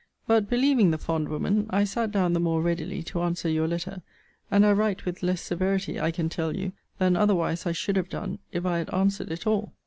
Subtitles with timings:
[0.25, 4.01] But, believing the fond woman, I sat down the more readily to answer your letter;
[4.49, 8.09] and I write with less severity, I can tell you, than otherwise I should have
[8.09, 9.73] done, if I had answered it all.